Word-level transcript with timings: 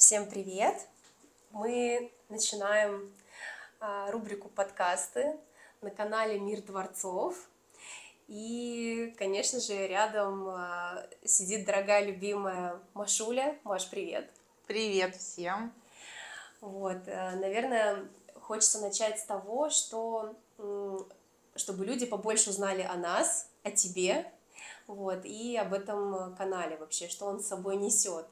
Всем 0.00 0.24
привет! 0.24 0.88
Мы 1.50 2.10
начинаем 2.30 3.12
а, 3.80 4.10
рубрику 4.10 4.48
подкасты 4.48 5.36
на 5.82 5.90
канале 5.90 6.40
Мир 6.40 6.62
Дворцов. 6.62 7.36
И, 8.26 9.14
конечно 9.18 9.60
же, 9.60 9.86
рядом 9.86 10.48
а, 10.48 11.06
сидит 11.22 11.66
дорогая 11.66 12.02
любимая 12.06 12.80
Машуля. 12.94 13.58
Маш, 13.62 13.90
привет! 13.90 14.30
Привет 14.66 15.16
всем! 15.16 15.70
Вот, 16.62 17.06
а, 17.06 17.32
наверное, 17.32 18.08
хочется 18.40 18.80
начать 18.80 19.20
с 19.20 19.24
того, 19.24 19.68
что 19.68 20.34
чтобы 21.56 21.84
люди 21.84 22.06
побольше 22.06 22.48
узнали 22.48 22.80
о 22.80 22.94
нас, 22.94 23.50
о 23.64 23.70
тебе, 23.70 24.32
вот, 24.86 25.26
и 25.26 25.58
об 25.58 25.74
этом 25.74 26.34
канале 26.36 26.78
вообще, 26.78 27.10
что 27.10 27.26
он 27.26 27.40
с 27.40 27.48
собой 27.48 27.76
несет. 27.76 28.24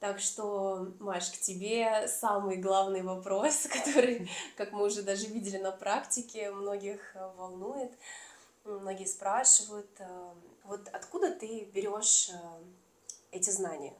Так 0.00 0.20
что, 0.20 0.92
Маш, 1.00 1.30
к 1.30 1.38
тебе 1.38 2.06
самый 2.06 2.56
главный 2.56 3.02
вопрос, 3.02 3.66
который, 3.72 4.30
как 4.56 4.72
мы 4.72 4.84
уже 4.84 5.02
даже 5.02 5.26
видели 5.26 5.58
на 5.58 5.72
практике, 5.72 6.50
многих 6.52 7.00
э, 7.14 7.30
волнует. 7.36 7.90
Многие 8.64 9.06
спрашивают, 9.06 9.90
э, 9.98 10.30
вот 10.64 10.86
откуда 10.92 11.32
ты 11.32 11.64
берешь 11.74 12.30
э, 12.30 12.38
эти 13.32 13.50
знания? 13.50 13.92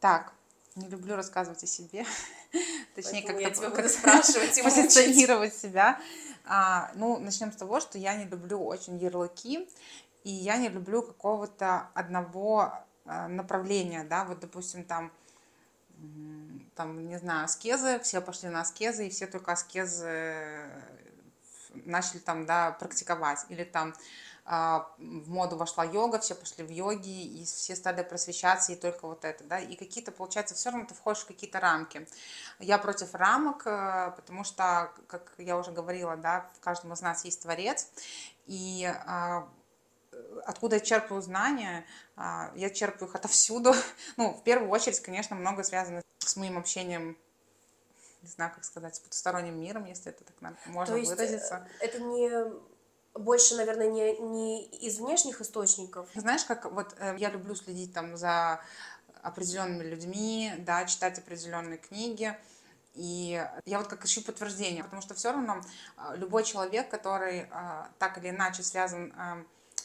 Так, 0.00 0.32
не 0.74 0.88
люблю 0.88 1.14
рассказывать 1.14 1.62
о 1.62 1.66
себе. 1.68 2.04
Точнее, 2.96 3.22
как-то 3.22 3.50
тебя 3.50 3.70
буду 3.70 3.88
спрашивать 3.88 4.58
и 4.58 4.62
позиционировать 4.62 5.54
себя. 5.54 6.00
А, 6.44 6.90
ну, 6.96 7.18
начнем 7.18 7.52
с 7.52 7.56
того, 7.56 7.78
что 7.78 7.98
я 7.98 8.16
не 8.16 8.24
люблю 8.24 8.64
очень 8.64 8.98
ярлыки, 8.98 9.68
и 10.24 10.30
я 10.30 10.56
не 10.56 10.68
люблю 10.68 11.02
какого-то 11.02 11.90
одного 11.94 12.84
направления, 13.04 14.04
да, 14.04 14.24
вот, 14.24 14.40
допустим, 14.40 14.84
там, 14.84 15.12
там, 16.74 17.06
не 17.08 17.18
знаю, 17.18 17.44
аскезы, 17.44 17.98
все 18.00 18.20
пошли 18.20 18.48
на 18.48 18.60
аскезы, 18.60 19.06
и 19.06 19.10
все 19.10 19.26
только 19.26 19.52
аскезы 19.52 20.70
начали 21.74 22.18
там, 22.18 22.46
да, 22.46 22.72
практиковать, 22.72 23.46
или 23.48 23.64
там 23.64 23.94
а, 24.44 24.90
в 24.98 25.30
моду 25.30 25.56
вошла 25.56 25.84
йога, 25.84 26.18
все 26.18 26.34
пошли 26.34 26.64
в 26.64 26.70
йоги, 26.70 27.40
и 27.40 27.44
все 27.44 27.76
стали 27.76 28.02
просвещаться, 28.02 28.72
и 28.72 28.76
только 28.76 29.06
вот 29.06 29.24
это, 29.24 29.44
да, 29.44 29.60
и 29.60 29.76
какие-то, 29.76 30.10
получается, 30.10 30.54
все 30.54 30.70
равно 30.70 30.86
ты 30.86 30.94
входишь 30.94 31.22
в 31.22 31.26
какие-то 31.26 31.60
рамки. 31.60 32.08
Я 32.58 32.78
против 32.78 33.14
рамок, 33.14 33.62
э, 33.66 34.12
потому 34.16 34.42
что, 34.42 34.92
как 35.06 35.32
я 35.38 35.56
уже 35.56 35.70
говорила, 35.70 36.16
да, 36.16 36.50
в 36.56 36.60
каждом 36.60 36.92
из 36.92 37.00
нас 37.02 37.24
есть 37.24 37.42
творец, 37.42 37.88
и 38.46 38.84
а, 39.06 39.48
откуда 40.44 40.76
я 40.76 40.80
черпаю 40.80 41.22
знания? 41.22 41.84
А, 42.16 42.52
я 42.54 42.70
черпаю 42.70 43.08
их 43.08 43.14
отовсюду. 43.14 43.74
Ну, 44.16 44.34
в 44.34 44.42
первую 44.42 44.70
очередь, 44.70 45.00
конечно, 45.00 45.36
много 45.36 45.62
связано 45.62 46.02
с 46.18 46.36
моим 46.36 46.58
общением 46.58 47.16
не 48.22 48.28
знаю, 48.28 48.52
как 48.54 48.64
сказать, 48.64 48.94
с 48.94 49.00
потусторонним 49.00 49.60
миром, 49.60 49.84
если 49.84 50.12
это 50.12 50.24
так 50.24 50.36
можно 50.66 50.94
То 50.94 50.98
есть 50.98 51.10
выразиться. 51.10 51.66
Э, 51.80 51.84
это 51.86 51.98
не 51.98 52.30
больше, 53.14 53.56
наверное, 53.56 53.90
не, 53.90 54.16
не 54.18 54.64
из 54.64 54.98
внешних 54.98 55.40
источников. 55.40 56.08
Знаешь, 56.14 56.44
как 56.44 56.70
вот 56.70 56.94
э, 56.98 57.16
я 57.18 57.30
люблю 57.30 57.54
следить 57.54 57.92
там 57.92 58.16
за 58.16 58.60
определенными 59.22 59.84
людьми, 59.84 60.52
да, 60.58 60.84
читать 60.84 61.18
определенные 61.18 61.78
книги. 61.78 62.36
И 62.94 63.44
я 63.64 63.78
вот 63.78 63.88
как 63.88 64.04
ищу 64.04 64.22
подтверждение, 64.22 64.84
потому 64.84 65.02
что 65.02 65.14
все 65.14 65.32
равно 65.32 65.60
э, 65.96 66.16
любой 66.16 66.44
человек, 66.44 66.88
который 66.88 67.48
так 67.98 68.18
или 68.18 68.30
иначе 68.30 68.62
связан 68.62 69.12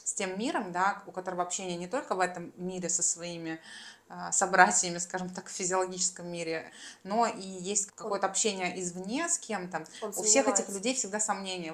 с 0.07 0.13
тем 0.13 0.39
миром, 0.39 0.71
да, 0.71 1.03
у 1.05 1.11
которого 1.11 1.43
общение 1.43 1.75
не 1.75 1.87
только 1.87 2.15
в 2.15 2.21
этом 2.21 2.53
мире 2.55 2.87
со 2.87 3.03
своими 3.03 3.59
э, 4.07 4.31
собратьями, 4.31 4.99
скажем 4.99 5.29
так, 5.29 5.47
в 5.47 5.51
физиологическом 5.51 6.31
мире, 6.31 6.71
но 7.03 7.27
и 7.27 7.41
есть 7.41 7.91
какое-то 7.91 8.25
общение 8.25 8.81
извне 8.81 9.27
с 9.27 9.37
кем-то. 9.37 9.83
У 10.01 10.23
всех 10.23 10.47
этих 10.47 10.69
людей 10.69 10.95
всегда 10.95 11.19
сомнения. 11.19 11.73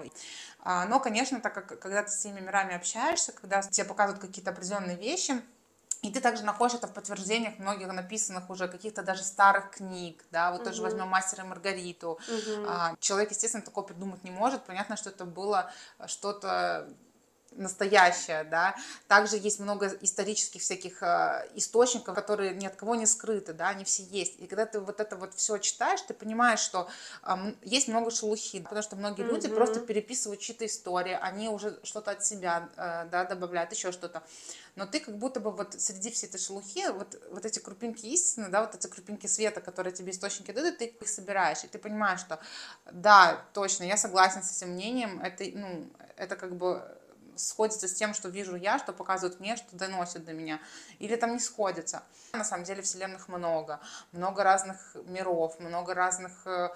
А, 0.61 0.85
но, 0.85 0.99
конечно, 0.99 1.41
так 1.41 1.53
как 1.53 1.79
когда 1.79 2.01
ты 2.01 2.09
с 2.09 2.17
теми 2.17 2.39
мирами 2.39 2.73
общаешься, 2.73 3.33
когда 3.33 3.61
тебе 3.61 3.85
показывают 3.85 4.19
какие-то 4.19 4.49
определенные 4.49 4.97
вещи, 4.97 5.39
и 6.01 6.11
ты 6.11 6.19
также 6.19 6.43
находишь 6.43 6.73
это 6.73 6.87
в 6.87 6.93
подтверждениях 6.93 7.59
многих 7.59 7.87
написанных 7.87 8.49
уже 8.49 8.67
каких-то 8.67 9.03
даже 9.03 9.21
старых 9.23 9.69
книг, 9.69 10.25
да, 10.31 10.51
вот 10.51 10.61
угу. 10.61 10.69
тоже 10.71 10.81
возьмем 10.81 11.07
мастера 11.07 11.45
Маргариту. 11.45 12.13
Угу. 12.13 12.97
Человек, 12.99 13.29
естественно, 13.29 13.63
такое 13.63 13.83
придумать 13.83 14.23
не 14.23 14.31
может. 14.31 14.63
Понятно, 14.63 14.97
что 14.97 15.11
это 15.11 15.23
было 15.23 15.71
что-то 16.07 16.89
настоящая, 17.55 18.43
да. 18.43 18.75
Также 19.07 19.37
есть 19.37 19.59
много 19.59 19.87
исторических 20.01 20.61
всяких 20.61 21.01
э, 21.03 21.47
источников, 21.55 22.15
которые 22.15 22.53
ни 22.53 22.65
от 22.65 22.75
кого 22.75 22.95
не 22.95 23.05
скрыты, 23.05 23.53
да, 23.53 23.69
они 23.69 23.83
все 23.83 24.03
есть. 24.03 24.39
И 24.39 24.47
когда 24.47 24.65
ты 24.65 24.79
вот 24.79 24.99
это 24.99 25.15
вот 25.15 25.33
все 25.33 25.57
читаешь, 25.57 26.01
ты 26.01 26.13
понимаешь, 26.13 26.59
что 26.59 26.89
э, 27.23 27.53
есть 27.61 27.87
много 27.87 28.11
шелухи, 28.11 28.61
потому 28.61 28.81
что 28.81 28.95
многие 28.95 29.23
mm-hmm. 29.23 29.29
люди 29.29 29.47
просто 29.47 29.79
переписывают 29.79 30.41
чьи-то 30.41 30.65
истории, 30.65 31.17
они 31.21 31.49
уже 31.49 31.79
что-то 31.83 32.11
от 32.11 32.25
себя, 32.25 32.69
э, 32.75 33.07
да, 33.11 33.25
добавляют, 33.25 33.71
еще 33.71 33.91
что-то. 33.91 34.23
Но 34.75 34.87
ты 34.87 34.99
как 34.99 35.17
будто 35.17 35.39
бы 35.39 35.51
вот 35.51 35.79
среди 35.79 36.09
всей 36.09 36.27
этой 36.27 36.39
шелухи, 36.39 36.89
вот, 36.89 37.21
вот 37.31 37.45
эти 37.45 37.59
крупинки 37.59 38.05
истины, 38.07 38.49
да, 38.49 38.61
вот 38.61 38.73
эти 38.73 38.87
крупинки 38.87 39.27
света, 39.27 39.61
которые 39.61 39.93
тебе 39.93 40.11
источники 40.11 40.51
дают, 40.51 40.79
ты 40.79 40.85
их 40.85 41.07
собираешь, 41.07 41.63
и 41.63 41.67
ты 41.67 41.77
понимаешь, 41.77 42.19
что 42.19 42.39
да, 42.91 43.45
точно, 43.53 43.83
я 43.83 43.97
согласен 43.97 44.41
с 44.41 44.55
этим 44.57 44.73
мнением, 44.73 45.21
это, 45.21 45.43
ну, 45.53 45.89
это 46.17 46.35
как 46.35 46.55
бы 46.55 46.83
сходится 47.37 47.87
с 47.87 47.93
тем, 47.93 48.13
что 48.13 48.29
вижу 48.29 48.55
я, 48.55 48.79
что 48.79 48.93
показывают 48.93 49.39
мне, 49.39 49.55
что 49.55 49.75
доносят 49.75 50.25
до 50.25 50.33
меня, 50.33 50.59
или 50.99 51.15
там 51.15 51.33
не 51.33 51.39
сходится. 51.39 52.03
На 52.33 52.43
самом 52.43 52.63
деле 52.63 52.81
вселенных 52.81 53.27
много, 53.27 53.79
много 54.11 54.43
разных 54.43 54.95
миров, 55.05 55.59
много 55.59 55.93
разных 55.93 56.45
э, 56.45 56.69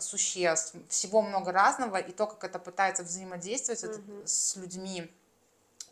существ, 0.00 0.74
всего 0.88 1.22
много 1.22 1.52
разного, 1.52 1.96
и 1.96 2.12
то, 2.12 2.26
как 2.26 2.44
это 2.44 2.58
пытается 2.58 3.02
взаимодействовать 3.02 3.82
mm-hmm. 3.82 4.26
с 4.26 4.56
людьми, 4.56 5.10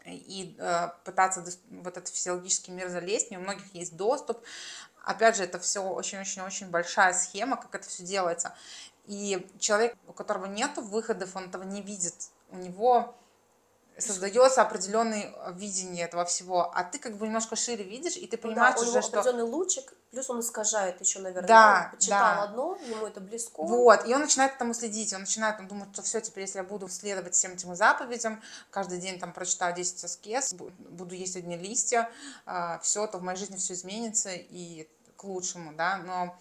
и 0.05 0.57
э, 0.59 0.89
пытаться 1.05 1.45
в 1.71 1.87
этот 1.87 2.09
физиологический 2.09 2.73
мир 2.73 2.89
залезть, 2.89 3.31
не 3.31 3.39
у 3.39 3.41
многих 3.41 3.75
есть 3.75 3.97
доступ. 3.97 4.43
Опять 5.05 5.37
же, 5.37 5.45
это 5.45 5.59
все 5.59 5.83
очень-очень-очень 5.83 6.71
большая 6.71 7.13
схема, 7.15 7.57
как 7.57 7.75
это 7.75 7.89
все 7.89 8.03
делается. 8.03 8.55
И 9.07 9.47
человек, 9.59 9.97
у 10.07 10.13
которого 10.13 10.47
нет 10.47 10.77
выходов, 10.77 11.35
он 11.35 11.49
этого 11.49 11.65
не 11.65 11.83
видит. 11.83 12.15
У 12.51 12.57
него 12.57 13.15
создается 14.01 14.63
определенное 14.63 15.33
видение 15.53 16.05
этого 16.05 16.25
всего, 16.25 16.71
а 16.75 16.85
ты 16.85 16.99
как 16.99 17.17
бы 17.17 17.27
немножко 17.27 17.57
шире 17.57 17.85
видишь, 17.85 18.17
и 18.17 18.27
ты 18.27 18.37
понимаешь 18.37 18.77
да, 18.77 18.81
у 18.81 18.83
уже, 18.83 18.93
него 18.93 19.03
что... 19.03 19.21
определенный 19.21 19.51
лучик, 19.51 19.93
плюс 20.11 20.31
он 20.31 20.41
искажает 20.41 21.01
еще, 21.01 21.19
наверное. 21.21 21.49
Да, 21.49 21.85
он 21.87 21.97
почитал 21.97 22.19
да. 22.19 22.43
одно, 22.43 22.79
ему 22.87 23.07
это 23.07 23.21
близко. 23.21 23.63
Вот, 23.63 24.07
и 24.07 24.15
он 24.15 24.21
начинает 24.23 24.55
этому 24.55 24.75
следить, 24.75 25.13
он 25.13 25.21
начинает 25.21 25.61
он 25.61 25.69
думать, 25.69 25.89
что 25.93 26.03
все, 26.03 26.21
теперь 26.21 26.45
если 26.45 26.59
я 26.59 26.65
буду 26.65 26.89
следовать 26.89 27.35
всем 27.35 27.53
этим 27.53 27.75
заповедям, 27.75 28.43
каждый 28.71 28.99
день 28.99 29.19
там 29.19 29.33
прочитаю 29.33 29.75
10 29.75 30.05
аскез, 30.05 30.53
буду 30.53 31.15
есть 31.15 31.37
одни 31.37 31.57
листья, 31.57 32.11
а, 32.47 32.79
все, 32.81 33.07
то 33.07 33.19
в 33.19 33.23
моей 33.23 33.39
жизни 33.39 33.57
все 33.57 33.75
изменится 33.75 34.31
и 34.33 34.89
к 35.17 35.25
лучшему, 35.25 35.73
да, 35.75 35.99
но 35.99 36.37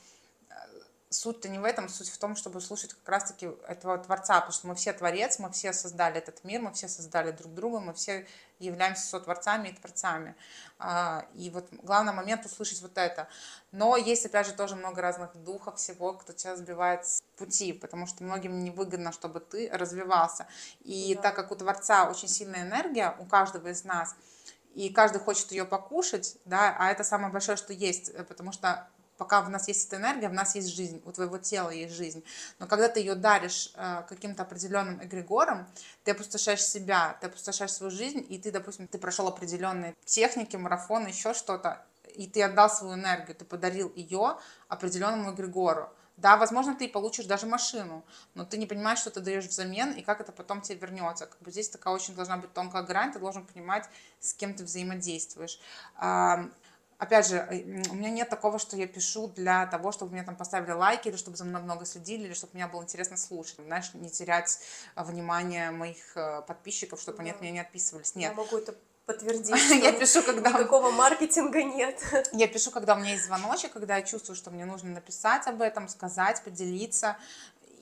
суть-то 1.10 1.50
не 1.50 1.58
в 1.58 1.64
этом, 1.64 1.90
суть 1.90 2.10
в 2.10 2.18
том, 2.18 2.36
чтобы 2.36 2.62
слушать 2.62 2.94
как 2.94 3.10
раз-таки 3.10 3.50
этого 3.68 3.98
Творца, 3.98 4.36
потому 4.36 4.54
что 4.54 4.68
мы 4.68 4.76
все 4.76 4.94
Творец, 4.94 5.40
мы 5.40 5.52
все 5.52 5.74
создали 5.74 6.18
этот 6.18 6.44
мир, 6.44 6.62
мы 6.62 6.72
все 6.72 6.88
создали 6.88 7.32
друг 7.32 7.54
друга, 7.54 7.80
мы 7.80 7.94
все 7.94 8.28
являемся 8.60 9.08
сотворцами 9.08 9.70
и 9.70 9.74
творцами. 9.74 10.36
А, 10.78 11.26
и 11.34 11.50
вот 11.50 11.68
главный 11.72 12.14
момент 12.14 12.46
услышать 12.46 12.82
вот 12.82 12.98
это. 12.98 13.28
Но 13.72 13.98
есть, 13.98 14.26
опять 14.26 14.46
же, 14.46 14.54
тоже 14.54 14.76
много 14.76 15.02
разных 15.02 15.36
духов 15.44 15.78
всего, 15.78 16.14
кто 16.14 16.34
тебя 16.34 16.56
сбивает 16.56 17.06
с 17.06 17.24
пути, 17.38 17.74
потому 17.74 18.06
что 18.06 18.24
многим 18.24 18.64
невыгодно, 18.64 19.12
чтобы 19.12 19.40
ты 19.40 19.70
развивался. 19.72 20.48
И 20.82 21.16
да. 21.16 21.22
так 21.24 21.36
как 21.36 21.52
у 21.52 21.56
Творца 21.56 22.10
очень 22.10 22.28
сильная 22.28 22.62
энергия, 22.62 23.16
у 23.18 23.26
каждого 23.26 23.70
из 23.70 23.84
нас, 23.84 24.16
и 24.76 24.90
каждый 24.90 25.20
хочет 25.20 25.52
ее 25.52 25.66
покушать, 25.66 26.38
да, 26.46 26.76
а 26.78 26.92
это 26.92 27.04
самое 27.04 27.34
большое, 27.34 27.58
что 27.58 27.74
есть, 27.74 28.16
потому 28.28 28.52
что 28.52 28.88
пока 29.20 29.42
в 29.42 29.50
нас 29.50 29.68
есть 29.68 29.86
эта 29.88 29.98
энергия, 29.98 30.30
в 30.30 30.34
нас 30.34 30.56
есть 30.56 30.74
жизнь, 30.74 31.02
у 31.06 31.12
твоего 31.12 31.38
тела 31.38 31.70
есть 31.70 31.94
жизнь. 31.94 32.24
Но 32.58 32.68
когда 32.68 32.88
ты 32.88 33.02
ее 33.02 33.16
даришь 33.16 33.72
э, 33.76 34.04
каким-то 34.08 34.44
определенным 34.44 35.04
эгрегором, 35.04 35.68
ты 36.06 36.12
опустошаешь 36.12 36.64
себя, 36.64 37.18
ты 37.20 37.28
опустошаешь 37.28 37.74
свою 37.74 37.92
жизнь, 37.92 38.26
и 38.28 38.40
ты, 38.40 38.50
допустим, 38.52 38.88
ты 38.88 38.98
прошел 38.98 39.28
определенные 39.28 39.94
техники, 40.06 40.56
марафон, 40.56 41.06
еще 41.06 41.34
что-то, 41.34 41.86
и 42.16 42.28
ты 42.28 42.42
отдал 42.42 42.70
свою 42.70 42.94
энергию, 42.94 43.36
ты 43.36 43.44
подарил 43.44 43.92
ее 43.94 44.38
определенному 44.70 45.34
эгрегору. 45.34 45.90
Да, 46.16 46.38
возможно, 46.38 46.76
ты 46.76 46.88
получишь 46.88 47.26
даже 47.26 47.46
машину, 47.46 48.04
но 48.36 48.46
ты 48.46 48.58
не 48.58 48.68
понимаешь, 48.68 49.00
что 49.00 49.10
ты 49.10 49.20
даешь 49.20 49.46
взамен 49.46 49.92
и 49.92 50.02
как 50.02 50.22
это 50.22 50.32
потом 50.32 50.62
тебе 50.62 50.78
вернется. 50.80 51.28
Как 51.28 51.42
бы 51.42 51.52
здесь 51.52 51.70
такая 51.70 51.94
очень 51.94 52.16
должна 52.16 52.38
быть 52.38 52.54
тонкая 52.54 52.84
грань, 52.84 53.12
ты 53.12 53.20
должен 53.20 53.46
понимать, 53.46 53.86
с 54.20 54.34
кем 54.34 54.54
ты 54.54 54.64
взаимодействуешь 54.64 55.60
опять 57.00 57.28
же, 57.28 57.38
э, 57.38 57.82
у 57.90 57.96
меня 57.96 58.12
нет 58.12 58.30
такого, 58.30 58.60
что 58.60 58.78
я 58.78 58.86
пишу 58.86 59.28
для 59.28 59.66
того, 59.66 59.92
чтобы 59.92 60.12
мне 60.12 60.24
там 60.24 60.36
поставили 60.36 60.72
лайки, 60.72 61.08
или 61.08 61.16
чтобы 61.16 61.38
за 61.38 61.46
мной 61.46 61.62
много 61.62 61.86
следили, 61.86 62.26
или 62.26 62.34
чтобы 62.34 62.54
мне 62.54 62.68
было 62.68 62.84
интересно 62.84 63.18
слушать. 63.18 63.56
Знаешь, 63.66 63.92
не 63.94 64.10
терять 64.10 64.60
э, 64.96 65.04
внимание 65.04 65.72
моих 65.72 66.16
э, 66.16 66.44
подписчиков, 66.46 67.02
чтобы 67.02 67.18
да. 67.18 67.24
они 67.24 67.32
от 67.32 67.42
меня 67.42 67.52
не 67.52 67.60
отписывались. 67.60 68.14
Нет. 68.16 68.32
Я 68.32 68.38
могу 68.38 68.58
это 68.58 68.76
подтвердить, 69.06 69.84
Я 69.84 69.94
пишу, 69.94 70.22
когда... 70.22 70.52
никакого 70.52 70.92
маркетинга 70.92 71.64
нет. 71.64 72.00
Я 72.32 72.48
пишу, 72.48 72.70
когда 72.70 72.94
у 72.94 73.00
меня 73.00 73.14
есть 73.14 73.26
звоночек, 73.26 73.72
когда 73.74 73.96
я 73.98 74.04
чувствую, 74.04 74.36
что 74.36 74.52
мне 74.52 74.66
нужно 74.66 74.92
написать 74.92 75.48
об 75.48 75.64
этом, 75.64 75.88
сказать, 75.88 76.44
поделиться. 76.44 77.18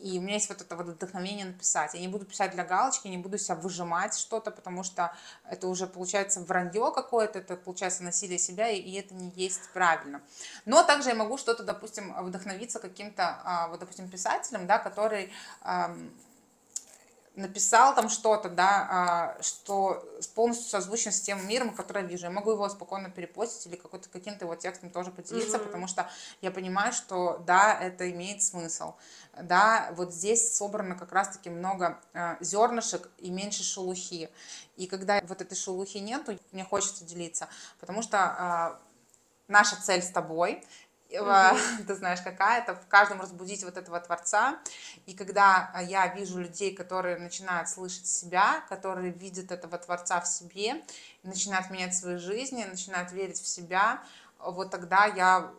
И 0.02 0.20
у 0.20 0.22
меня 0.22 0.36
есть 0.36 0.50
вот 0.50 0.62
это 0.62 0.76
вот 0.76 0.88
вдохновение 0.88 1.46
написать. 1.46 1.94
Я 1.94 2.00
не 2.00 2.08
буду 2.08 2.26
писать 2.26 2.52
для 2.52 2.64
галочки, 2.64 3.08
не 3.08 3.18
буду 3.18 3.38
себя 3.38 3.56
выжимать 3.56 4.18
что-то, 4.18 4.52
потому 4.52 4.84
что 4.84 5.14
это 5.50 5.68
уже 5.68 5.88
получается 5.88 6.42
вранье 6.42 6.92
какое-то, 6.94 7.40
это 7.40 7.56
получается 7.56 8.04
насилие 8.04 8.40
себя, 8.40 8.70
и 8.70 8.92
это 8.94 9.14
не 9.14 9.32
есть 9.36 9.70
правильно. 9.74 10.22
Но 10.66 10.84
также 10.84 11.10
я 11.10 11.16
могу 11.16 11.38
что-то, 11.38 11.64
допустим, 11.64 12.14
вдохновиться 12.24 12.80
каким-то, 12.80 13.40
а, 13.44 13.68
вот, 13.70 13.80
допустим, 13.80 14.10
писателем, 14.10 14.68
да, 14.68 14.78
который 14.78 15.32
написал 17.38 17.94
там 17.94 18.10
что-то, 18.10 18.50
да, 18.50 18.88
а, 18.90 19.44
что 19.44 20.04
полностью 20.34 20.70
созвучно 20.70 21.12
с 21.12 21.22
тем 21.22 21.48
миром, 21.48 21.74
который 21.74 22.02
я 22.02 22.08
вижу. 22.08 22.26
Я 22.26 22.32
могу 22.32 22.52
его 22.52 22.68
спокойно 22.68 23.10
перепостить 23.10 23.68
или 23.68 23.76
какой-то, 23.76 24.10
каким-то 24.10 24.46
его 24.46 24.56
текстом 24.56 24.90
тоже 24.90 25.12
поделиться, 25.12 25.58
mm-hmm. 25.58 25.66
потому 25.66 25.88
что 25.88 26.10
я 26.42 26.50
понимаю, 26.50 26.94
что 26.94 27.44
да, 27.46 27.80
это 27.80 28.10
имеет 28.10 28.42
смысл. 28.42 28.96
Да, 29.40 29.92
вот 29.96 30.14
здесь 30.14 30.58
собрано 30.58 30.96
как 30.96 31.12
раз-таки 31.12 31.52
много 31.52 32.00
э, 32.14 32.38
зернышек 32.40 33.10
и 33.20 33.30
меньше 33.30 33.64
шелухи. 33.64 34.30
И 34.76 34.88
когда 34.88 35.22
вот 35.28 35.40
этой 35.40 35.56
шелухи 35.56 36.00
нету, 36.00 36.40
мне 36.52 36.64
хочется 36.64 37.06
делиться, 37.06 37.48
потому 37.80 38.02
что 38.02 38.80
э, 38.80 38.88
наша 39.48 39.80
цель 39.80 40.02
с 40.02 40.10
тобой 40.10 40.66
mm-hmm. 41.10 41.84
ты 41.88 41.96
знаешь, 41.96 42.22
какая 42.22 42.62
это, 42.62 42.76
в 42.76 42.88
каждом 42.88 43.22
разбудить 43.22 43.64
вот 43.64 43.78
этого 43.78 44.00
Творца. 44.00 44.60
И 45.06 45.14
когда 45.14 45.72
а, 45.74 45.82
я 45.82 46.08
вижу 46.08 46.40
людей, 46.40 46.76
которые 46.76 47.18
начинают 47.18 47.70
слышать 47.70 48.08
себя, 48.08 48.62
которые 48.70 49.12
видят 49.12 49.52
этого 49.52 49.78
Творца 49.78 50.22
в 50.22 50.28
себе, 50.28 50.84
начинают 51.24 51.70
менять 51.70 51.96
свои 51.96 52.18
жизни, 52.18 52.64
начинают 52.64 53.12
верить 53.12 53.42
в 53.42 53.48
себя, 53.48 54.04
вот 54.40 54.72
тогда 54.72 55.06
я 55.06 55.52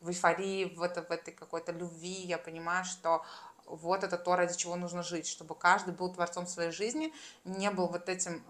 в 0.00 0.08
эйфории, 0.08 0.74
в, 0.76 0.82
это, 0.82 1.02
в 1.02 1.10
этой 1.10 1.32
какой-то 1.32 1.72
любви, 1.72 2.22
я 2.26 2.38
понимаю, 2.38 2.84
что 2.84 3.24
вот 3.66 4.04
это 4.04 4.18
то, 4.18 4.36
ради 4.36 4.56
чего 4.56 4.76
нужно 4.76 5.02
жить, 5.02 5.26
чтобы 5.26 5.54
каждый 5.54 5.94
был 5.94 6.12
творцом 6.12 6.46
своей 6.46 6.72
жизни, 6.72 7.12
не 7.44 7.70
был 7.70 7.86
вот 7.86 8.08
этим 8.08 8.42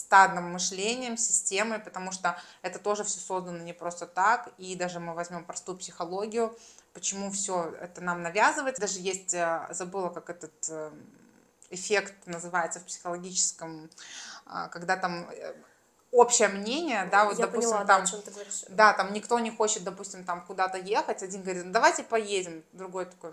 стадным 0.00 0.52
мышлением, 0.52 1.16
системой, 1.16 1.78
потому 1.78 2.12
что 2.12 2.36
это 2.62 2.78
тоже 2.78 3.04
все 3.04 3.20
создано 3.20 3.58
не 3.58 3.72
просто 3.72 4.06
так. 4.06 4.50
И 4.58 4.74
даже 4.76 5.00
мы 5.00 5.14
возьмем 5.14 5.44
простую 5.44 5.78
психологию, 5.78 6.56
почему 6.92 7.30
все 7.30 7.74
это 7.80 8.00
нам 8.00 8.22
навязывается. 8.22 8.80
Даже 8.80 9.00
есть, 9.00 9.34
э, 9.34 9.66
забыла, 9.70 10.08
как 10.08 10.30
этот 10.30 10.52
э, 10.68 10.90
эффект 11.70 12.14
называется 12.26 12.80
в 12.80 12.84
психологическом, 12.84 13.90
а, 14.46 14.68
когда 14.68 14.96
там 14.96 15.28
э, 15.30 15.54
общее 16.10 16.48
мнение, 16.48 17.08
да, 17.10 17.24
вот, 17.24 17.38
Я 17.38 17.46
допустим, 17.46 17.70
поняла, 17.70 17.86
там, 17.86 18.04
да, 18.04 18.16
о 18.16 18.20
ты 18.20 18.30
говоришь. 18.30 18.64
да, 18.68 18.92
там 18.92 19.12
никто 19.12 19.38
не 19.38 19.50
хочет, 19.50 19.84
допустим, 19.84 20.24
там 20.24 20.44
куда-то 20.44 20.78
ехать, 20.78 21.22
один 21.22 21.42
говорит, 21.42 21.64
ну, 21.64 21.72
давайте 21.72 22.02
поедем, 22.02 22.64
другой 22.72 23.06
такой, 23.06 23.32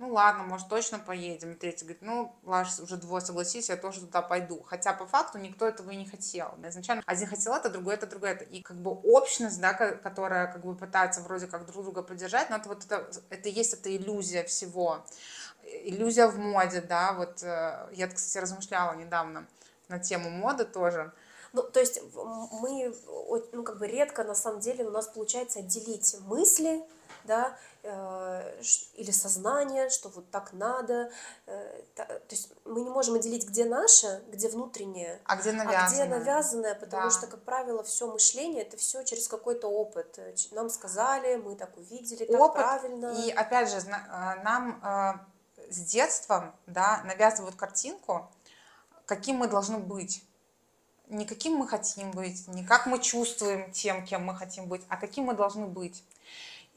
ну 0.00 0.08
ладно, 0.14 0.44
может 0.44 0.68
точно 0.68 0.98
поедем. 0.98 1.54
Третий 1.54 1.84
говорит, 1.84 2.00
ну 2.00 2.34
ладно, 2.42 2.72
уже 2.82 2.96
двое 2.96 3.20
согласились, 3.20 3.68
я 3.68 3.76
тоже 3.76 4.00
туда 4.00 4.22
пойду. 4.22 4.62
Хотя 4.66 4.94
по 4.94 5.06
факту 5.06 5.36
никто 5.36 5.68
этого 5.68 5.90
и 5.90 5.96
не 5.96 6.06
хотел. 6.06 6.54
Изначально 6.64 7.02
один 7.04 7.28
хотел 7.28 7.52
это, 7.54 7.68
другой 7.68 7.94
это, 7.94 8.06
другой 8.06 8.30
это. 8.30 8.44
И 8.44 8.62
как 8.62 8.78
бы 8.78 8.92
общность, 8.92 9.60
да, 9.60 9.74
которая 9.74 10.50
как 10.50 10.64
бы 10.64 10.74
пытается 10.74 11.20
вроде 11.20 11.48
как 11.48 11.66
друг 11.66 11.84
друга 11.84 12.02
поддержать, 12.02 12.48
но 12.48 12.56
это 12.56 12.70
вот 12.70 12.82
это, 12.86 13.10
это 13.28 13.50
есть 13.50 13.74
эта 13.74 13.94
иллюзия 13.94 14.42
всего. 14.44 15.04
Иллюзия 15.84 16.28
в 16.28 16.38
моде, 16.38 16.80
да, 16.80 17.12
вот 17.12 17.42
э, 17.42 17.90
я, 17.92 18.08
кстати, 18.08 18.38
размышляла 18.38 18.94
недавно 18.94 19.46
на 19.88 19.98
тему 19.98 20.30
моды 20.30 20.64
тоже. 20.64 21.12
Ну, 21.52 21.62
то 21.62 21.80
есть 21.80 22.00
мы, 22.12 22.94
ну, 23.52 23.62
как 23.64 23.78
бы 23.78 23.86
редко, 23.86 24.24
на 24.24 24.34
самом 24.34 24.60
деле, 24.60 24.84
у 24.86 24.90
нас 24.90 25.08
получается 25.08 25.60
отделить 25.60 26.16
мысли, 26.20 26.84
да, 27.24 27.56
э, 27.82 28.62
или 28.94 29.10
сознание, 29.10 29.90
что 29.90 30.08
вот 30.08 30.30
так 30.30 30.52
надо. 30.52 31.10
Э, 31.46 31.82
то 31.94 32.18
есть 32.30 32.52
мы 32.64 32.80
не 32.82 32.90
можем 32.90 33.14
отделить, 33.14 33.46
где 33.46 33.64
наше, 33.64 34.22
где 34.28 34.48
внутреннее, 34.48 35.20
а 35.24 35.36
где 35.36 35.52
навязанное, 35.52 35.86
а 35.86 35.90
где 35.90 36.04
навязанное 36.04 36.74
потому 36.74 37.04
да. 37.04 37.10
что, 37.10 37.26
как 37.26 37.42
правило, 37.42 37.82
все 37.82 38.10
мышление 38.10 38.62
это 38.62 38.76
все 38.76 39.02
через 39.04 39.28
какой-то 39.28 39.68
опыт. 39.68 40.18
Э, 40.18 40.34
нам 40.52 40.70
сказали, 40.70 41.36
мы 41.36 41.56
так 41.56 41.76
увидели, 41.76 42.24
так 42.24 42.40
опыт, 42.40 42.62
правильно. 42.62 43.14
И 43.24 43.30
опять 43.30 43.70
же, 43.70 43.80
нам 44.42 45.26
с 45.68 45.78
детства 45.78 46.54
да, 46.66 47.02
навязывают 47.04 47.54
картинку, 47.54 48.28
каким 49.06 49.36
мы 49.36 49.48
должны 49.48 49.78
быть 49.78 50.24
не 51.10 51.26
каким 51.26 51.54
мы 51.54 51.68
хотим 51.68 52.12
быть, 52.12 52.46
не 52.48 52.64
как 52.64 52.86
мы 52.86 53.00
чувствуем 53.00 53.70
тем, 53.72 54.04
кем 54.04 54.24
мы 54.24 54.34
хотим 54.34 54.66
быть, 54.66 54.82
а 54.88 54.96
каким 54.96 55.24
мы 55.24 55.34
должны 55.34 55.66
быть. 55.66 56.02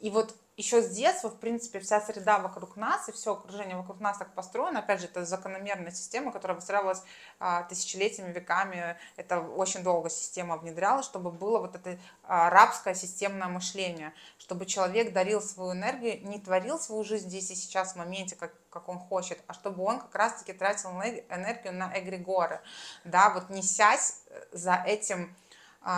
И 0.04 0.10
вот 0.10 0.36
еще 0.58 0.82
с 0.82 0.90
детства, 0.90 1.30
в 1.30 1.40
принципе, 1.40 1.80
вся 1.80 2.02
среда 2.02 2.38
вокруг 2.38 2.76
нас 2.76 3.08
и 3.08 3.14
все 3.14 3.32
окружение 3.32 3.78
вокруг 3.78 4.02
нас 4.02 4.18
так 4.18 4.36
построено. 4.36 4.80
Опять 4.80 5.00
же, 5.00 5.06
это 5.08 5.24
закономерная 5.24 5.92
система, 5.92 6.34
которая 6.34 6.58
выстраивалась 6.58 7.02
а, 7.40 7.64
тысячелетиями, 7.64 8.34
веками. 8.34 8.98
Это 9.16 9.40
очень 9.40 9.82
долго 9.82 10.10
система 10.10 10.58
внедрялась, 10.58 11.06
чтобы 11.06 11.32
было 11.32 11.60
вот 11.60 11.76
это 11.76 11.98
а, 12.24 12.50
рабское 12.50 12.96
системное 12.96 13.48
мышление, 13.48 14.14
чтобы 14.38 14.66
человек 14.66 15.14
дарил 15.14 15.42
свою 15.42 15.72
энергию, 15.72 16.22
не 16.28 16.38
творил 16.38 16.78
свою 16.78 17.06
жизнь 17.06 17.30
здесь 17.30 17.50
и 17.52 17.56
сейчас 17.56 17.94
в 17.94 17.96
моменте, 17.96 18.36
как, 18.36 18.52
как 18.70 18.90
он 18.90 19.00
хочет, 19.00 19.40
а 19.48 19.54
чтобы 19.54 19.86
он 19.86 20.02
как 20.02 20.14
раз-таки 20.14 20.52
тратил 20.52 20.90
энергию 20.90 21.74
на 21.74 21.98
эгрегоры, 21.98 22.60
да, 23.06 23.30
вот 23.30 23.50
несясь 23.50 24.20
за 24.52 24.76
этим 24.86 25.34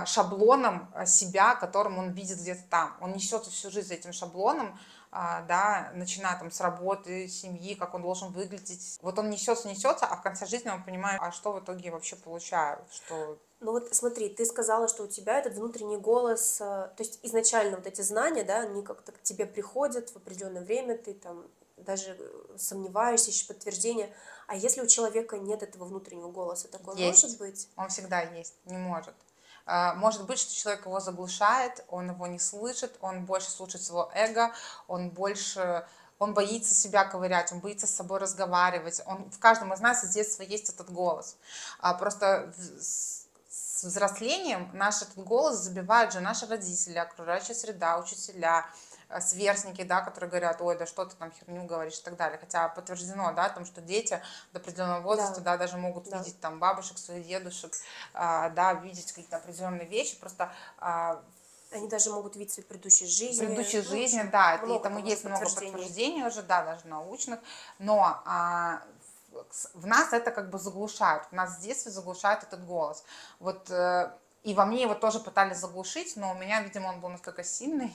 шаблоном 0.06 0.92
а, 0.94 1.06
себя, 1.06 1.56
которым 1.56 1.98
он 1.98 2.12
видит 2.12 2.40
где-то 2.40 2.64
там. 2.70 2.98
Он 3.02 3.14
несется 3.14 3.52
всю 3.52 3.70
жизнь 3.70 3.90
за 3.90 3.94
этим 3.94 4.14
шаблоном, 4.14 4.80
а, 5.12 5.44
да, 5.44 5.92
начиная 5.94 6.38
там 6.38 6.52
с 6.52 6.60
работы, 6.60 7.28
семьи, 7.28 7.76
как 7.76 7.94
он 7.94 8.02
должен 8.02 8.32
выглядеть. 8.32 8.98
Вот 9.02 9.18
он 9.20 9.30
несется, 9.30 9.68
несется, 9.68 10.06
а 10.06 10.16
в 10.18 10.22
конце 10.22 10.46
жизни 10.46 10.70
он 10.70 10.84
понимает, 10.84 11.22
а 11.22 11.32
что 11.32 11.54
в 11.54 11.60
итоге 11.60 11.92
вообще 11.92 12.16
получаю, 12.16 12.80
что 12.92 13.38
ну 13.62 13.72
вот 13.72 13.96
смотри, 13.96 14.30
ты 14.30 14.46
сказала, 14.46 14.88
что 14.88 15.04
у 15.04 15.08
тебя 15.08 15.40
этот 15.40 15.54
внутренний 15.54 15.98
голос, 15.98 16.58
то 16.58 16.94
есть 17.00 17.20
изначально 17.24 17.78
вот 17.78 17.88
эти 17.88 18.02
знания, 18.02 18.44
да, 18.44 18.60
они 18.60 18.84
как-то 18.84 19.12
к 19.12 19.22
тебе 19.24 19.46
приходят 19.46 20.10
в 20.10 20.18
определенное 20.18 20.64
время, 20.64 20.98
ты 20.98 21.14
там 21.14 21.46
даже 21.78 22.18
сомневаешься, 22.58 23.32
ищешь 23.32 23.48
подтверждение. 23.48 24.14
А 24.48 24.56
если 24.56 24.82
у 24.82 24.88
человека 24.88 25.38
нет 25.38 25.64
этого 25.64 25.86
внутреннего 25.86 26.32
голоса, 26.32 26.68
такое 26.68 26.96
есть. 26.96 27.24
может 27.24 27.40
быть? 27.40 27.70
Он 27.76 27.90
всегда 27.90 28.22
есть, 28.22 28.54
не 28.66 28.78
может. 28.78 29.16
А, 29.66 29.94
может 29.96 30.26
быть, 30.26 30.40
что 30.40 30.54
человек 30.54 30.86
его 30.86 31.00
заглушает, 31.00 31.84
он 31.90 32.12
его 32.12 32.28
не 32.28 32.40
слышит, 32.40 32.96
он 33.02 33.26
больше 33.26 33.50
слушает 33.50 33.84
своего 33.84 34.12
эго, 34.14 34.52
он 34.88 35.10
больше 35.10 35.86
он 36.18 36.34
боится 36.34 36.74
себя 36.74 37.04
ковырять, 37.04 37.52
он 37.52 37.60
боится 37.60 37.88
с 37.88 37.96
собой 37.96 38.20
разговаривать. 38.20 39.02
Он, 39.06 39.30
в 39.30 39.38
каждом 39.38 39.74
из 39.74 39.82
нас 39.82 40.02
с 40.02 40.14
детства 40.14 40.44
есть 40.44 40.70
этот 40.70 40.90
голос. 40.90 41.36
А 41.80 41.94
просто 41.94 42.54
с, 42.80 43.26
взрослением 43.84 44.70
наш 44.74 45.02
этот 45.02 45.18
голос 45.18 45.58
забивают 45.58 46.14
же 46.14 46.22
наши 46.22 46.46
родители, 46.46 46.98
окружающая 46.98 47.54
среда, 47.54 48.00
учителя, 48.00 48.66
сверстники, 49.22 49.84
да, 49.84 50.02
которые 50.02 50.30
говорят, 50.30 50.62
ой, 50.62 50.78
да 50.78 50.86
что 50.86 51.06
ты 51.06 51.16
там 51.16 51.32
херню 51.32 51.66
говоришь 51.66 52.00
и 52.00 52.04
так 52.04 52.16
далее. 52.16 52.38
Хотя 52.38 52.68
подтверждено, 52.70 53.32
да, 53.34 53.50
том, 53.50 53.66
что 53.66 53.82
дети 53.82 54.22
до 54.54 54.60
определенного 54.60 55.02
возраста, 55.02 55.42
да, 55.42 55.54
да 55.54 55.58
даже 55.58 55.78
могут 55.78 56.10
да. 56.10 56.18
видеть 56.20 56.40
там 56.40 56.60
бабушек, 56.60 56.98
своих 56.98 57.26
дедушек, 57.26 57.74
а, 58.14 58.50
да, 58.50 58.74
видеть 58.74 59.12
какие-то 59.12 59.38
определенные 59.38 59.88
вещи, 59.88 60.20
просто 60.20 60.52
а, 60.78 61.24
они 61.72 61.88
даже 61.88 62.12
могут 62.12 62.36
видеть 62.36 62.54
свои 62.54 62.66
предыдущие 62.66 63.10
жизни. 63.10 63.46
Предыдущие 63.46 63.82
ну, 63.82 63.90
жизни, 63.90 64.30
да, 64.32 64.56
и 64.56 64.80
тому 64.80 65.00
есть 65.00 65.24
много 65.24 65.46
подтверждений 65.46 66.24
уже, 66.26 66.42
да, 66.44 66.64
даже 66.64 66.88
научных, 66.88 67.40
но 67.80 68.22
а, 68.26 68.82
в 69.74 69.86
нас 69.86 70.14
это 70.14 70.32
как 70.32 70.50
бы 70.50 70.60
заглушают, 70.60 71.26
в 71.26 71.32
нас 71.34 71.56
с 71.56 71.58
детства 71.58 71.92
заглушает 71.92 72.44
этот 72.44 72.66
голос. 72.66 73.04
Вот 73.40 73.70
э, 73.70 74.12
и 74.46 74.54
во 74.54 74.66
мне 74.66 74.84
его 74.84 74.94
тоже 74.94 75.20
пытались 75.20 75.58
заглушить, 75.58 76.16
но 76.16 76.32
у 76.32 76.36
меня, 76.36 76.62
видимо, 76.62 76.90
он 76.90 77.02
был 77.02 77.10
настолько 77.10 77.44
сильный, 77.44 77.92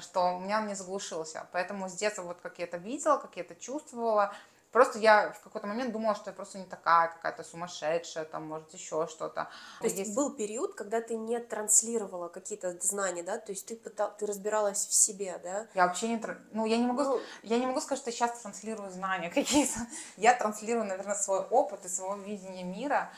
что 0.00 0.36
у 0.36 0.40
меня 0.40 0.58
он 0.58 0.66
не 0.66 0.74
заглушился. 0.74 1.46
Поэтому 1.52 1.88
с 1.88 1.92
детства, 1.92 2.22
вот 2.22 2.40
как 2.40 2.58
я 2.58 2.64
это 2.64 2.76
видела, 2.76 3.16
как 3.18 3.36
я 3.36 3.42
это 3.42 3.54
чувствовала, 3.54 4.34
Просто 4.70 4.98
я 4.98 5.32
в 5.32 5.40
какой-то 5.40 5.66
момент 5.66 5.92
думала, 5.92 6.14
что 6.14 6.28
я 6.28 6.34
просто 6.34 6.58
не 6.58 6.66
такая, 6.66 7.08
какая-то 7.08 7.42
сумасшедшая, 7.42 8.26
там, 8.26 8.46
может, 8.46 8.74
еще 8.74 9.06
что-то. 9.06 9.48
То 9.80 9.84
есть, 9.84 9.96
есть 9.96 10.14
был 10.14 10.30
период, 10.30 10.74
когда 10.74 11.00
ты 11.00 11.16
не 11.16 11.38
транслировала 11.38 12.28
какие-то 12.28 12.78
знания, 12.80 13.22
да? 13.22 13.38
То 13.38 13.52
есть 13.52 13.66
ты, 13.66 13.76
пытал, 13.76 14.14
ты 14.18 14.26
разбиралась 14.26 14.86
в 14.86 14.92
себе, 14.92 15.40
да? 15.42 15.66
Я 15.72 15.86
вообще 15.86 16.08
не... 16.08 16.22
Ну, 16.52 16.66
я 16.66 16.76
не 16.76 16.86
могу, 16.86 17.02
ну, 17.02 17.20
я 17.44 17.58
не 17.58 17.66
могу 17.66 17.80
сказать, 17.80 18.00
что 18.00 18.10
я 18.10 18.16
сейчас 18.16 18.40
транслирую 18.40 18.90
знания 18.90 19.30
какие-то. 19.34 19.80
Я 20.18 20.34
транслирую, 20.34 20.84
наверное, 20.84 21.14
свой 21.14 21.40
опыт 21.40 21.86
и 21.86 21.88
свое 21.88 22.22
видение 22.22 22.64
мира. 22.64 23.10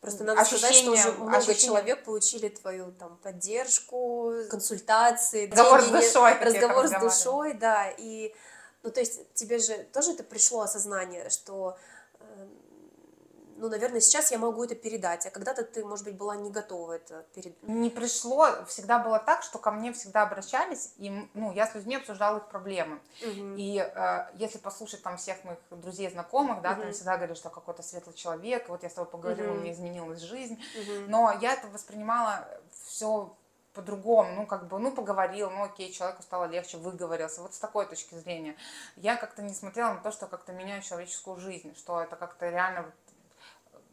Просто 0.00 0.24
надо 0.24 0.40
ощущение, 0.40 0.68
сказать, 0.68 0.76
что 0.76 0.92
уже 0.92 1.12
много 1.12 1.36
ощущение... 1.38 1.66
человек 1.66 2.04
получили 2.04 2.48
твою 2.48 2.92
там 2.92 3.16
поддержку, 3.18 4.32
консультации, 4.50 5.48
разговор 5.50 5.82
деньги, 5.82 6.02
с 6.02 6.12
душой, 6.12 6.38
разговор 6.38 6.88
с 6.88 7.00
душой, 7.00 7.54
да, 7.54 7.90
и 7.90 8.34
ну 8.82 8.90
то 8.90 9.00
есть 9.00 9.32
тебе 9.34 9.58
же 9.58 9.74
тоже 9.92 10.12
это 10.12 10.22
пришло 10.22 10.60
осознание, 10.60 11.30
что 11.30 11.76
ну, 13.56 13.68
наверное, 13.68 14.00
сейчас 14.00 14.30
я 14.30 14.38
могу 14.38 14.64
это 14.64 14.74
передать, 14.74 15.26
а 15.26 15.30
когда-то 15.30 15.64
ты, 15.64 15.84
может 15.84 16.04
быть, 16.04 16.16
была 16.16 16.36
не 16.36 16.50
готова 16.50 16.92
это 16.92 17.24
передать. 17.34 17.62
Не 17.62 17.90
пришло, 17.90 18.64
всегда 18.66 18.98
было 18.98 19.18
так, 19.18 19.42
что 19.42 19.58
ко 19.58 19.70
мне 19.70 19.92
всегда 19.92 20.22
обращались, 20.22 20.92
и, 20.98 21.28
ну, 21.34 21.52
я 21.52 21.66
с 21.66 21.74
людьми 21.74 21.96
обсуждала 21.96 22.38
их 22.38 22.48
проблемы. 22.48 23.00
Мгм. 23.20 23.56
И 23.56 23.78
э, 23.78 24.26
если 24.34 24.58
послушать 24.58 25.02
там 25.02 25.16
всех 25.16 25.42
моих 25.44 25.58
друзей, 25.70 26.10
знакомых, 26.10 26.62
да, 26.62 26.74
там 26.74 26.84
Мгм. 26.84 26.92
всегда 26.92 27.16
говорят, 27.16 27.36
что 27.36 27.50
какой-то 27.50 27.82
светлый 27.82 28.14
человек, 28.14 28.68
вот 28.68 28.82
я 28.82 28.90
с 28.90 28.94
тобой 28.94 29.10
поговорила, 29.10 29.48
Мгм. 29.48 29.56
у 29.56 29.60
меня 29.60 29.72
изменилась 29.72 30.20
жизнь. 30.20 30.62
Мгм. 30.74 31.10
Но 31.10 31.32
я 31.40 31.54
это 31.54 31.68
воспринимала 31.68 32.48
все 32.72 33.34
по-другому, 33.76 34.34
ну, 34.34 34.46
как 34.46 34.68
бы, 34.68 34.78
ну, 34.78 34.90
поговорил, 34.90 35.50
ну, 35.50 35.64
окей, 35.64 35.92
человеку 35.92 36.22
стало 36.22 36.46
легче, 36.46 36.78
выговорился, 36.78 37.42
вот 37.42 37.54
с 37.54 37.58
такой 37.58 37.86
точки 37.86 38.14
зрения. 38.14 38.56
Я 38.96 39.16
как-то 39.16 39.42
не 39.42 39.52
смотрела 39.52 39.92
на 39.92 40.00
то, 40.00 40.10
что 40.10 40.26
как-то 40.26 40.52
меняю 40.52 40.80
человеческую 40.80 41.38
жизнь, 41.38 41.76
что 41.76 42.00
это 42.00 42.16
как-то 42.16 42.48
реально, 42.48 42.90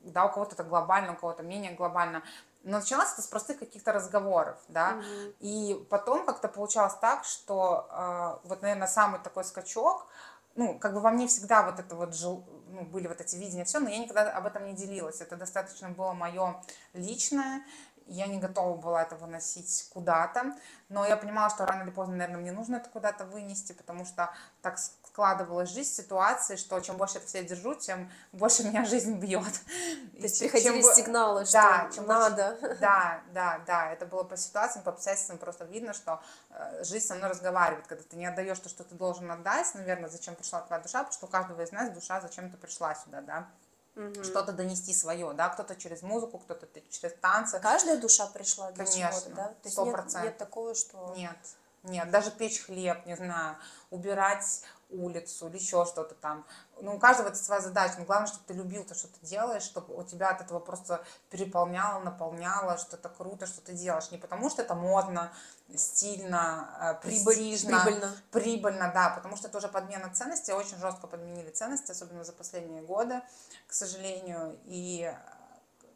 да, 0.04 0.26
у 0.26 0.32
кого-то 0.32 0.56
это 0.56 0.64
глобально, 0.64 1.14
у 1.14 1.16
кого-то 1.16 1.44
менее 1.44 1.72
глобально. 1.72 2.24
Но 2.64 2.78
началось 2.80 3.12
это 3.12 3.22
с 3.22 3.28
простых 3.28 3.60
каких-то 3.60 3.92
разговоров, 3.92 4.58
да, 4.70 4.92
Мгм. 4.92 5.34
и 5.40 5.86
потом 5.90 6.26
как-то 6.26 6.48
получалось 6.48 6.96
так, 7.02 7.26
что 7.26 7.88
э, 7.92 8.48
вот, 8.48 8.62
наверное, 8.62 8.88
самый 8.88 9.20
такой 9.20 9.44
скачок, 9.44 10.08
ну, 10.56 10.78
как 10.80 10.94
бы 10.94 11.02
во 11.02 11.12
мне 11.12 11.28
всегда 11.28 11.64
вот 11.64 11.80
это 11.80 11.96
вот 11.96 12.16
жил, 12.16 12.46
ну, 12.68 12.84
были 12.86 13.08
вот 13.08 13.20
эти 13.20 13.36
видения, 13.36 13.66
все, 13.66 13.80
но 13.80 13.90
я 13.90 13.98
никогда 13.98 14.32
об 14.32 14.46
этом 14.46 14.66
не 14.66 14.74
делилась. 14.74 15.20
Это 15.20 15.36
достаточно 15.36 15.90
было 15.90 16.14
мое 16.14 16.62
личное, 16.94 17.64
я 18.06 18.28
не 18.28 18.40
готова 18.40 18.76
была 18.78 19.02
это 19.02 19.16
выносить 19.16 19.90
куда-то, 19.94 20.56
но 20.90 21.06
я 21.06 21.18
понимала, 21.18 21.50
что 21.50 21.66
рано 21.66 21.84
или 21.84 21.90
поздно, 21.90 22.16
наверное, 22.16 22.42
мне 22.42 22.52
нужно 22.52 22.78
это 22.78 22.90
куда-то 22.90 23.26
вынести, 23.26 23.74
потому 23.74 24.06
что 24.06 24.34
так 24.62 24.78
складывалась 25.14 25.70
жизнь, 25.70 25.94
ситуации, 25.94 26.56
что 26.56 26.80
чем 26.80 26.98
больше 26.98 27.20
это 27.20 27.28
все 27.28 27.44
держу, 27.44 27.76
тем 27.76 28.12
больше 28.32 28.64
меня 28.64 28.84
жизнь 28.84 29.14
бьет. 29.20 29.44
То 29.44 30.24
есть 30.24 30.40
приходили 30.40 30.82
сигналы, 30.82 31.46
что 31.46 31.54
да, 31.54 31.90
чем 31.94 32.06
больше- 32.06 32.20
надо. 32.30 32.58
да, 32.82 33.22
да, 33.32 33.62
да, 33.68 33.92
это 33.94 34.08
было 34.08 34.24
по 34.24 34.36
ситуациям, 34.36 34.84
по 34.84 34.90
обстоятельствам 34.92 35.38
просто 35.38 35.66
видно, 35.66 35.94
что 35.94 36.20
э, 36.50 36.84
жизнь 36.84 37.06
со 37.06 37.14
мной 37.14 37.30
разговаривает, 37.30 37.86
когда 37.86 38.04
ты 38.04 38.16
не 38.16 38.26
отдаешь 38.26 38.58
то, 38.58 38.70
что 38.70 38.84
ты 38.84 38.96
должен 38.96 39.30
отдать, 39.30 39.68
наверное, 39.76 40.10
зачем 40.10 40.34
пришла 40.36 40.62
твоя 40.62 40.82
душа, 40.82 41.00
потому 41.04 41.14
что 41.14 41.28
у 41.28 41.30
каждого 41.30 41.62
из 41.62 41.72
нас 41.72 41.92
душа 41.92 42.20
зачем-то 42.20 42.58
пришла 42.58 42.96
сюда, 42.96 43.22
да, 43.22 43.48
Мгм. 43.94 44.24
что-то 44.24 44.52
донести 44.52 44.96
свое, 44.96 45.32
да, 45.34 45.50
кто-то 45.50 45.76
через 45.76 46.02
музыку, 46.02 46.40
кто-то 46.40 46.68
через 46.90 47.14
танцы, 47.22 47.60
Каждая 47.60 47.98
душа 47.98 48.26
пришла 48.26 48.72
для 48.72 48.86
Конечно, 48.86 49.12
чего-то, 49.12 49.30
да? 49.36 49.48
То 49.50 49.56
есть 49.66 49.74
сто 49.74 49.86
нет, 49.86 49.94
процентов. 49.94 50.24
нет 50.24 50.38
такого, 50.40 50.74
что... 50.74 51.14
Нет, 51.16 51.38
нет, 51.84 52.10
даже 52.12 52.32
печь 52.32 52.62
хлеб, 52.62 53.06
не 53.06 53.16
знаю, 53.16 53.58
убирать 53.90 54.64
улицу 54.90 55.48
или 55.48 55.58
еще 55.58 55.86
что-то 55.86 56.16
там. 56.16 56.46
Ну, 56.80 56.96
у 56.96 57.00
каждого 57.00 57.28
это 57.30 57.38
своя 57.38 57.62
задача, 57.62 57.96
но 57.98 58.06
главное, 58.06 58.28
чтобы 58.28 58.46
ты 58.46 58.54
любил 58.54 58.84
то, 58.84 58.94
что 58.94 59.08
ты 59.08 59.26
делаешь, 59.26 59.64
чтобы 59.64 59.96
у 59.96 60.04
тебя 60.04 60.30
от 60.30 60.42
этого 60.42 60.60
просто 60.60 61.04
переполняло, 61.30 62.00
наполняло, 62.00 62.78
что 62.78 62.96
это 62.96 63.10
круто, 63.10 63.46
что 63.46 63.62
ты 63.62 63.74
делаешь. 63.74 64.12
Не 64.12 64.18
потому, 64.18 64.50
что 64.50 64.62
это 64.62 64.76
модно, 64.76 65.34
стильно, 65.76 67.00
э, 67.02 67.06
престижно, 67.06 67.84
прибыльно. 67.84 68.16
прибыльно, 68.32 68.92
да, 68.94 69.10
потому 69.10 69.36
что 69.36 69.48
это 69.48 69.58
уже 69.58 69.68
подмена 69.68 70.14
ценностей, 70.14 70.54
очень 70.54 70.78
жестко 70.78 71.08
подменили 71.08 71.50
ценности, 71.50 71.92
особенно 71.92 72.24
за 72.24 72.34
последние 72.34 72.82
годы, 72.84 73.22
к 73.68 73.74
сожалению, 73.74 74.60
и 74.66 75.14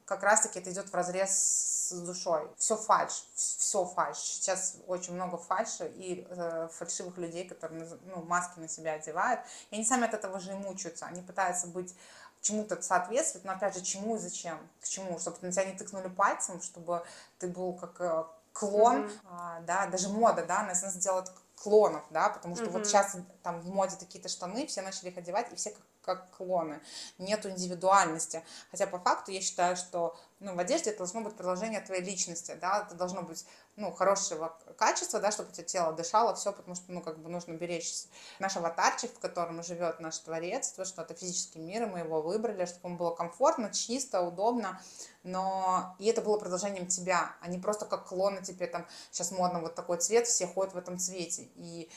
как 0.07 0.23
раз-таки 0.23 0.59
это 0.59 0.71
идет 0.71 0.89
в 0.89 0.95
разрез 0.95 1.89
с 1.89 1.91
душой. 1.91 2.49
Все 2.57 2.77
фальш, 2.77 3.25
все 3.35 3.85
фальш. 3.85 4.17
Сейчас 4.17 4.77
очень 4.87 5.13
много 5.13 5.37
фальши 5.37 5.91
и 5.95 6.25
э, 6.29 6.69
фальшивых 6.71 7.17
людей, 7.17 7.47
которые 7.47 7.87
ну, 8.05 8.23
маски 8.23 8.57
на 8.59 8.69
себя 8.69 8.93
одевают. 8.93 9.41
И 9.69 9.75
они 9.75 9.85
сами 9.85 10.05
от 10.05 10.13
этого 10.13 10.39
же 10.39 10.51
и 10.51 10.55
мучаются. 10.55 11.05
Они 11.05 11.21
пытаются 11.21 11.67
быть 11.67 11.93
чему-то 12.41 12.81
соответствовать, 12.81 13.45
но 13.45 13.51
опять 13.51 13.75
же, 13.75 13.81
чему 13.81 14.15
и 14.15 14.19
зачем? 14.19 14.57
К 14.79 14.87
чему? 14.87 15.19
Чтобы 15.19 15.37
на 15.41 15.51
тебя 15.51 15.65
не 15.65 15.77
тыкнули 15.77 16.07
пальцем, 16.07 16.61
чтобы 16.61 17.03
ты 17.39 17.47
был 17.49 17.73
как 17.73 17.99
э, 17.99 18.23
клон, 18.53 18.99
Мгм. 18.99 19.11
а, 19.29 19.59
да, 19.61 19.87
даже 19.87 20.07
мода, 20.07 20.45
да, 20.45 20.63
нас, 20.63 20.83
нас 20.83 20.95
делает 20.95 21.29
клонов, 21.55 22.05
да, 22.11 22.29
потому 22.29 22.55
что 22.55 22.65
Мгм. 22.65 22.73
вот 22.73 22.87
сейчас 22.87 23.17
там 23.43 23.59
в 23.59 23.69
моде 23.69 23.97
такие-то 23.97 24.29
штаны, 24.29 24.67
все 24.67 24.81
начали 24.81 25.09
их 25.09 25.17
одевать, 25.17 25.51
и 25.51 25.55
все 25.55 25.71
как, 25.71 25.81
как 26.07 26.31
клоны. 26.31 26.81
Нету 27.17 27.49
индивидуальности. 27.49 28.43
Хотя 28.71 28.87
по 28.87 28.97
факту 28.97 29.31
я 29.31 29.41
считаю, 29.41 29.75
что 29.75 30.17
ну, 30.39 30.55
в 30.55 30.59
одежде 30.59 30.91
это 30.91 30.99
должно 30.99 31.21
быть 31.21 31.35
продолжение 31.35 31.81
твоей 31.81 32.03
личности, 32.03 32.55
да, 32.61 32.85
это 32.85 32.95
должно 32.95 33.23
быть, 33.23 33.43
ну, 33.75 33.91
хорошего 33.91 34.55
качества, 34.77 35.19
да, 35.19 35.31
чтобы 35.31 35.49
у 35.49 35.51
тебя 35.51 35.63
тело 35.63 35.93
дышало, 35.93 36.35
все, 36.35 36.53
потому 36.53 36.75
что, 36.75 36.91
ну, 36.91 37.01
как 37.01 37.17
бы 37.17 37.29
нужно 37.29 37.53
беречь 37.53 37.91
наш 38.37 38.55
аватарчик, 38.55 39.11
в 39.11 39.19
котором 39.19 39.63
живет 39.63 39.99
наш 39.99 40.19
творец, 40.19 40.69
то, 40.73 40.85
что 40.85 41.01
это 41.01 41.15
физический 41.15 41.59
мир, 41.59 41.83
и 41.83 41.85
мы 41.87 41.99
его 41.99 42.21
выбрали, 42.21 42.65
чтобы 42.65 42.89
ему 42.89 42.97
было 42.97 43.15
комфортно, 43.15 43.73
чисто, 43.73 44.21
удобно, 44.21 44.79
но 45.23 45.95
и 45.97 46.05
это 46.05 46.21
было 46.21 46.37
продолжением 46.37 46.85
тебя, 46.85 47.35
а 47.41 47.47
не 47.47 47.57
просто 47.57 47.85
как 47.85 48.05
клоны 48.05 48.43
тебе 48.43 48.67
там, 48.67 48.85
сейчас 49.09 49.31
модно 49.31 49.59
вот 49.59 49.73
такой 49.73 49.97
цвет, 49.97 50.27
все 50.27 50.45
ходят 50.45 50.75
в 50.75 50.77
этом 50.77 50.99
цвете, 50.99 51.49
и 51.55 51.89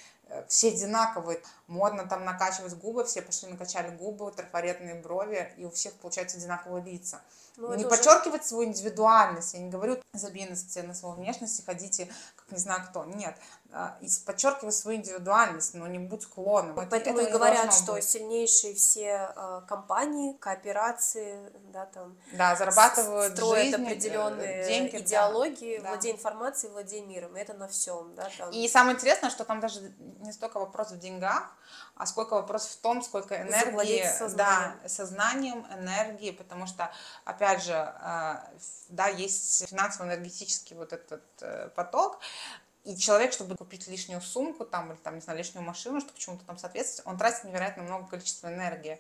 все 0.49 0.69
одинаковые. 0.69 1.41
Модно 1.67 2.07
там 2.07 2.25
накачивать 2.25 2.75
губы, 2.75 3.05
все 3.05 3.23
пошли 3.23 3.49
накачали 3.49 3.95
губы, 3.97 4.31
трафаретные 4.33 4.95
брови, 4.95 5.53
и 5.57 5.65
у 5.65 5.71
всех 5.71 5.95
получаются 5.95 6.39
одинаковые 6.39 6.85
лица. 6.85 7.23
Ну, 7.61 7.75
не 7.75 7.83
это 7.85 7.89
уже- 7.89 7.97
подчеркивать 7.97 8.47
свою 8.47 8.69
индивидуальность. 8.69 9.55
Я 9.55 9.61
не 9.61 9.71
говорю, 9.71 10.01
забей 10.15 10.49
на, 10.49 10.57
свою 10.95 11.15
внешность 11.15 11.61
и 11.61 11.65
ходите, 11.65 12.09
как 12.37 12.51
не 12.51 12.59
знаю 12.59 12.83
кто. 12.89 13.05
Нет. 13.05 13.37
А, 13.73 13.99
Подчеркивай 14.27 14.73
свою 14.73 14.99
индивидуальность, 14.99 15.75
но 15.75 15.87
не 15.87 15.99
будь. 15.99 16.27
Вот 16.73 16.83
Это- 16.83 16.91
Поэтому 16.91 17.19
это 17.19 17.29
и 17.29 17.33
говорят, 17.33 17.73
что 17.75 17.93
быть. 17.93 18.05
сильнейшие 18.05 18.75
все 18.75 19.33
э, 19.37 19.63
компании, 19.69 20.33
кооперации, 20.35 21.53
да, 21.73 21.87
там 21.87 22.17
Да, 22.33 22.57
зарабатывают 22.57 23.37
строят 23.37 23.65
жизнь, 23.67 23.77
э, 23.83 23.87
определенные 23.87 24.65
деньги. 24.67 24.93
да. 24.93 24.99
идеологии, 25.01 25.79
Да. 25.79 25.91
владей 25.91 26.13
информацией, 26.13 26.73
владей 26.73 27.03
миром. 27.03 27.37
И 27.37 27.41
это 27.41 27.55
на 27.55 27.69
всем, 27.69 28.15
да, 28.17 28.29
там. 28.39 28.51
И 28.51 28.67
самое 28.69 28.97
интересное, 28.97 29.31
что 29.31 29.45
там 29.45 29.61
даже 29.61 29.81
не 30.21 30.33
столько 30.33 30.59
вопрос 30.59 30.91
в 30.91 30.99
деньгах, 30.99 31.55
а 32.01 32.07
сколько 32.07 32.33
вопрос 32.33 32.67
в 32.67 32.77
том, 32.79 33.03
сколько 33.03 33.37
энергии, 33.37 34.03
да, 34.35 34.75
сознанием. 34.87 35.67
энергии, 35.71 36.31
потому 36.31 36.67
что, 36.67 36.91
опять 37.27 37.63
же, 37.63 37.73
э, 37.75 38.37
да, 38.89 39.09
есть 39.09 39.69
финансово-энергетический 39.69 40.77
вот 40.77 40.95
этот 40.95 41.23
э, 41.43 41.69
поток, 41.75 42.19
и 42.85 42.97
человек, 42.97 43.35
чтобы 43.35 43.55
купить 43.55 43.87
лишнюю 43.87 44.23
сумку 44.23 44.65
там, 44.65 44.91
или 44.93 44.99
там, 44.99 45.17
не 45.17 45.21
знаю, 45.21 45.39
лишнюю 45.39 45.63
машину, 45.63 46.01
чтобы 46.01 46.19
чему-то 46.19 46.47
там 46.47 46.57
соответствовать, 46.57 47.07
он 47.07 47.19
тратит 47.19 47.45
невероятно 47.45 47.83
много 47.83 48.09
количества 48.09 48.49
энергии. 48.49 48.99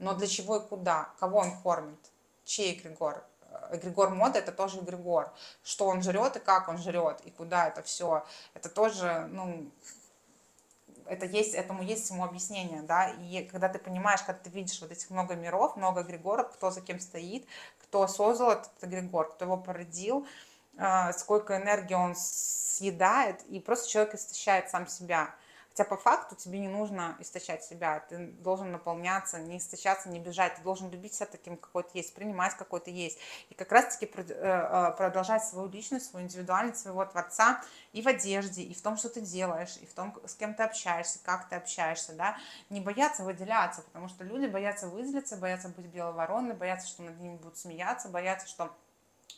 Но 0.00 0.14
для 0.14 0.26
чего 0.26 0.56
и 0.56 0.66
куда? 0.66 1.10
Кого 1.20 1.38
он 1.38 1.56
кормит? 1.62 2.00
Чей 2.44 2.74
эгрегор? 2.76 3.24
Э, 3.42 3.76
Эгрегор 3.76 4.10
моды 4.10 4.40
это 4.40 4.50
тоже 4.50 4.80
эгрегор. 4.80 5.32
Что 5.62 5.86
он 5.86 6.02
жрет 6.02 6.34
и 6.34 6.40
как 6.40 6.68
он 6.68 6.78
жрет, 6.78 7.20
и 7.20 7.30
куда 7.30 7.68
это 7.68 7.82
все. 7.84 8.26
Это 8.54 8.68
тоже, 8.68 9.28
ну, 9.30 9.70
это 11.10 11.26
есть, 11.26 11.54
этому 11.54 11.82
есть 11.82 12.04
всему 12.04 12.24
объяснение, 12.24 12.82
да, 12.82 13.10
и 13.10 13.42
когда 13.44 13.68
ты 13.68 13.78
понимаешь, 13.80 14.22
когда 14.22 14.40
ты 14.40 14.50
видишь 14.50 14.80
вот 14.80 14.92
этих 14.92 15.10
много 15.10 15.34
миров, 15.34 15.76
много 15.76 16.02
эгрегоров, 16.02 16.52
кто 16.52 16.70
за 16.70 16.80
кем 16.80 17.00
стоит, 17.00 17.46
кто 17.82 18.06
создал 18.06 18.52
этот 18.52 18.70
эгрегор, 18.80 19.28
кто 19.30 19.44
его 19.44 19.56
породил, 19.56 20.26
э, 20.78 21.12
сколько 21.12 21.56
энергии 21.56 21.94
он 21.94 22.14
съедает, 22.16 23.42
и 23.48 23.58
просто 23.58 23.90
человек 23.90 24.14
истощает 24.14 24.70
сам 24.70 24.86
себя. 24.86 25.34
Хотя 25.70 25.84
по 25.84 25.96
факту 25.96 26.34
тебе 26.34 26.58
не 26.58 26.68
нужно 26.68 27.16
истощать 27.20 27.64
себя, 27.64 28.00
ты 28.00 28.26
должен 28.26 28.72
наполняться, 28.72 29.38
не 29.38 29.58
истощаться, 29.58 30.08
не 30.08 30.18
бежать, 30.18 30.56
ты 30.56 30.62
должен 30.62 30.90
любить 30.90 31.14
себя 31.14 31.26
таким, 31.26 31.56
какой 31.56 31.84
ты 31.84 31.90
есть, 31.94 32.12
принимать 32.12 32.54
какой 32.56 32.80
ты 32.80 32.90
есть. 32.90 33.18
И 33.50 33.54
как 33.54 33.70
раз-таки 33.70 34.06
э, 34.06 34.22
э, 34.28 34.94
продолжать 34.96 35.44
свою 35.44 35.68
личность, 35.68 36.10
свою 36.10 36.26
индивидуальность, 36.26 36.80
своего 36.80 37.04
творца 37.04 37.62
и 37.92 38.02
в 38.02 38.08
одежде, 38.08 38.62
и 38.62 38.74
в 38.74 38.82
том, 38.82 38.96
что 38.96 39.08
ты 39.08 39.20
делаешь, 39.20 39.78
и 39.80 39.86
в 39.86 39.94
том, 39.94 40.14
с 40.26 40.34
кем 40.34 40.54
ты 40.54 40.64
общаешься, 40.64 41.20
как 41.24 41.48
ты 41.48 41.54
общаешься, 41.54 42.14
да, 42.14 42.36
не 42.68 42.80
бояться 42.80 43.22
выделяться, 43.22 43.82
потому 43.82 44.08
что 44.08 44.24
люди 44.24 44.46
боятся 44.46 44.88
выделиться, 44.88 45.36
боятся 45.36 45.68
быть 45.68 45.86
белой 45.86 46.12
вороной, 46.12 46.54
боятся, 46.54 46.88
что 46.88 47.02
над 47.02 47.20
ними 47.20 47.36
будут 47.36 47.56
смеяться, 47.56 48.08
боятся, 48.08 48.48
что 48.48 48.76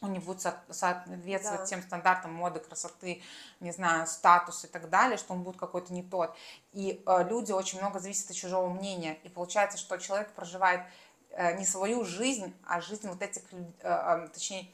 он 0.03 0.13
не 0.13 0.19
будет 0.19 0.41
со- 0.41 0.61
соответствовать 0.71 1.61
Да. 1.61 1.67
тем 1.67 1.83
стандартам 1.83 2.33
моды, 2.35 2.61
красоты, 2.61 3.23
не 3.61 3.73
знаю, 3.73 4.07
статус 4.07 4.65
и 4.65 4.69
так 4.69 4.91
далее, 4.91 5.17
что 5.17 5.33
он 5.33 5.43
будет 5.43 5.57
какой-то 5.57 5.93
не 5.93 6.03
тот. 6.03 6.35
И 6.73 7.03
э, 7.07 7.29
люди 7.29 7.53
очень 7.53 7.79
много 7.79 8.01
зависят 8.01 8.31
от 8.31 8.37
чужого 8.37 8.69
мнения. 8.69 9.19
И 9.23 9.29
получается, 9.29 9.79
что 9.79 9.97
человек 9.99 10.33
проживает 10.33 10.83
э, 11.31 11.57
не 11.57 11.65
свою 11.65 12.05
жизнь, 12.05 12.53
а 12.67 12.81
жизнь 12.81 13.09
вот 13.09 13.23
этих, 13.23 13.43
э, 13.53 13.65
э, 13.83 14.29
точнее, 14.33 14.69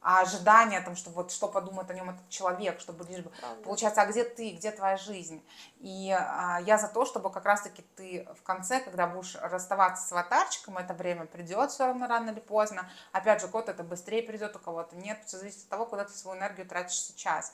а 0.00 0.20
ожидание, 0.20 0.80
там, 0.80 0.96
что 0.96 1.10
вот 1.10 1.32
что 1.32 1.48
подумает 1.48 1.90
о 1.90 1.94
нем 1.94 2.10
этот 2.10 2.28
человек, 2.28 2.80
чтобы 2.80 3.04
лишь 3.04 3.24
бы... 3.24 3.30
Правда. 3.40 3.62
Получается, 3.64 4.02
а 4.02 4.06
где 4.06 4.24
ты, 4.24 4.50
где 4.52 4.70
твоя 4.70 4.96
жизнь? 4.96 5.44
И 5.80 6.10
а, 6.10 6.60
я 6.60 6.78
за 6.78 6.88
то, 6.88 7.04
чтобы 7.04 7.30
как 7.30 7.44
раз-таки 7.44 7.82
ты 7.96 8.26
в 8.38 8.42
конце, 8.42 8.80
когда 8.80 9.06
будешь 9.06 9.36
расставаться 9.40 10.06
с 10.06 10.12
аватарчиком, 10.12 10.78
это 10.78 10.94
время 10.94 11.26
придет 11.26 11.70
все 11.70 11.86
равно 11.86 12.06
рано 12.06 12.30
или 12.30 12.40
поздно. 12.40 12.88
Опять 13.12 13.40
же, 13.40 13.48
кого-то 13.48 13.72
это 13.72 13.82
быстрее 13.82 14.22
придет, 14.22 14.54
у 14.54 14.58
кого-то 14.58 14.94
нет. 14.96 15.18
Все 15.26 15.38
зависит 15.38 15.64
от 15.64 15.68
того, 15.68 15.86
куда 15.86 16.04
ты 16.04 16.12
свою 16.12 16.38
энергию 16.38 16.66
тратишь 16.66 17.00
сейчас. 17.00 17.52